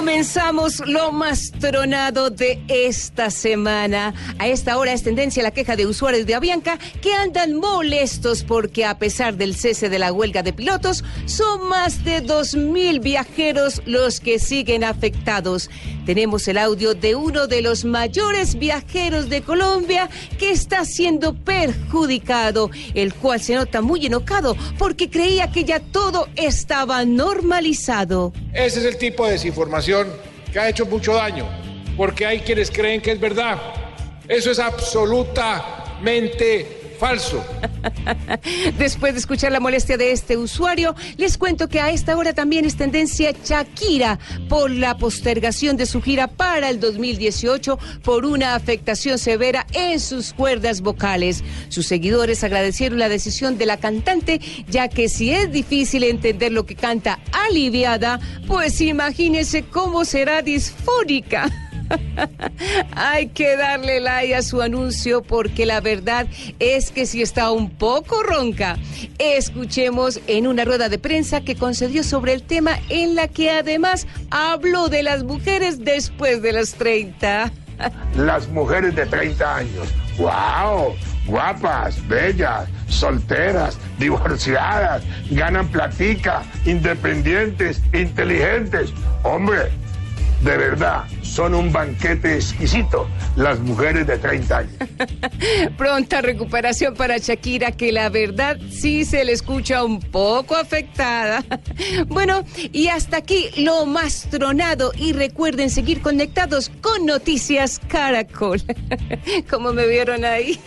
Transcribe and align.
Comenzamos 0.00 0.80
lo 0.86 1.12
más 1.12 1.52
tronado 1.60 2.30
de 2.30 2.58
esta 2.68 3.28
semana. 3.28 4.14
A 4.38 4.48
esta 4.48 4.78
hora 4.78 4.94
es 4.94 5.02
tendencia 5.02 5.42
la 5.42 5.50
queja 5.50 5.76
de 5.76 5.84
usuarios 5.84 6.24
de 6.24 6.34
Avianca 6.34 6.78
que 7.02 7.12
andan 7.12 7.54
molestos 7.54 8.42
porque 8.42 8.86
a 8.86 8.98
pesar 8.98 9.36
del 9.36 9.54
cese 9.54 9.90
de 9.90 9.98
la 9.98 10.10
huelga 10.10 10.42
de 10.42 10.54
pilotos, 10.54 11.04
son 11.26 11.68
más 11.68 12.02
de 12.02 12.24
2.000 12.24 13.02
viajeros 13.02 13.82
los 13.84 14.20
que 14.20 14.38
siguen 14.38 14.84
afectados. 14.84 15.68
Tenemos 16.06 16.48
el 16.48 16.56
audio 16.56 16.94
de 16.94 17.14
uno 17.14 17.46
de 17.46 17.60
los 17.60 17.84
mayores 17.84 18.58
viajeros 18.58 19.28
de 19.28 19.42
Colombia 19.42 20.08
que 20.38 20.50
está 20.50 20.86
siendo 20.86 21.34
perjudicado, 21.34 22.70
el 22.94 23.12
cual 23.12 23.42
se 23.42 23.54
nota 23.54 23.82
muy 23.82 24.06
enojado 24.06 24.56
porque 24.78 25.10
creía 25.10 25.52
que 25.52 25.64
ya 25.64 25.78
todo 25.78 26.26
estaba 26.36 27.04
normalizado. 27.04 28.32
Ese 28.54 28.80
es 28.80 28.86
el 28.86 28.96
tipo 28.96 29.26
de 29.26 29.32
desinformación 29.32 29.89
que 30.52 30.58
ha 30.58 30.68
hecho 30.68 30.84
mucho 30.86 31.14
daño, 31.14 31.48
porque 31.96 32.26
hay 32.26 32.40
quienes 32.40 32.68
creen 32.70 33.00
que 33.00 33.12
es 33.12 33.20
verdad. 33.20 33.58
Eso 34.28 34.50
es 34.50 34.58
absolutamente 34.58 36.79
falso. 37.00 37.42
Después 38.78 39.14
de 39.14 39.20
escuchar 39.20 39.50
la 39.50 39.58
molestia 39.58 39.96
de 39.96 40.12
este 40.12 40.36
usuario, 40.36 40.94
les 41.16 41.38
cuento 41.38 41.66
que 41.66 41.80
a 41.80 41.90
esta 41.90 42.16
hora 42.16 42.34
también 42.34 42.66
es 42.66 42.76
tendencia 42.76 43.32
Shakira 43.32 44.18
por 44.50 44.70
la 44.70 44.98
postergación 44.98 45.78
de 45.78 45.86
su 45.86 46.02
gira 46.02 46.28
para 46.28 46.68
el 46.68 46.78
2018 46.78 47.78
por 48.02 48.26
una 48.26 48.54
afectación 48.54 49.18
severa 49.18 49.66
en 49.72 49.98
sus 49.98 50.34
cuerdas 50.34 50.82
vocales. 50.82 51.42
Sus 51.70 51.86
seguidores 51.86 52.44
agradecieron 52.44 52.98
la 52.98 53.08
decisión 53.08 53.56
de 53.56 53.66
la 53.66 53.78
cantante, 53.78 54.40
ya 54.68 54.88
que 54.88 55.08
si 55.08 55.32
es 55.32 55.50
difícil 55.50 56.04
entender 56.04 56.52
lo 56.52 56.66
que 56.66 56.76
canta 56.76 57.18
aliviada, 57.48 58.20
pues 58.46 58.80
imagínense 58.82 59.62
cómo 59.62 60.04
será 60.04 60.42
disfónica. 60.42 61.50
Hay 62.94 63.28
que 63.28 63.56
darle 63.56 64.00
like 64.00 64.34
a 64.34 64.42
su 64.42 64.62
anuncio 64.62 65.22
porque 65.22 65.66
la 65.66 65.80
verdad 65.80 66.26
es 66.58 66.90
que 66.90 67.06
si 67.06 67.22
está 67.22 67.50
un 67.50 67.70
poco 67.70 68.22
ronca. 68.22 68.76
Escuchemos 69.18 70.20
en 70.26 70.46
una 70.46 70.64
rueda 70.64 70.88
de 70.88 70.98
prensa 70.98 71.40
que 71.40 71.56
concedió 71.56 72.02
sobre 72.04 72.32
el 72.32 72.42
tema 72.42 72.78
en 72.88 73.14
la 73.14 73.28
que 73.28 73.50
además 73.50 74.06
habló 74.30 74.88
de 74.88 75.02
las 75.02 75.24
mujeres 75.24 75.84
después 75.84 76.42
de 76.42 76.52
los 76.52 76.74
30. 76.74 77.52
Las 78.16 78.48
mujeres 78.48 78.94
de 78.94 79.06
30 79.06 79.56
años. 79.56 79.88
¡Wow! 80.18 80.94
Guapas, 81.26 82.06
bellas, 82.08 82.68
solteras, 82.88 83.78
divorciadas, 83.98 85.02
ganan 85.30 85.68
platica, 85.68 86.42
independientes, 86.66 87.80
inteligentes. 87.92 88.92
Hombre, 89.22 89.70
de 90.42 90.56
verdad, 90.56 91.04
son 91.22 91.54
un 91.54 91.70
banquete 91.70 92.36
exquisito 92.36 93.06
las 93.36 93.58
mujeres 93.60 94.06
de 94.06 94.18
30 94.18 94.58
años. 94.58 94.72
Pronta 95.76 96.22
recuperación 96.22 96.94
para 96.94 97.18
Shakira, 97.18 97.72
que 97.72 97.92
la 97.92 98.08
verdad 98.08 98.58
sí 98.70 99.04
se 99.04 99.24
le 99.24 99.32
escucha 99.32 99.84
un 99.84 100.00
poco 100.00 100.56
afectada. 100.56 101.44
Bueno, 102.06 102.44
y 102.72 102.88
hasta 102.88 103.18
aquí 103.18 103.50
lo 103.56 103.86
más 103.86 104.26
tronado. 104.30 104.92
Y 104.96 105.12
recuerden 105.12 105.70
seguir 105.70 106.02
conectados 106.02 106.70
con 106.80 107.06
Noticias 107.06 107.80
Caracol. 107.88 108.62
Como 109.50 109.72
me 109.72 109.86
vieron 109.86 110.24
ahí. 110.24 110.58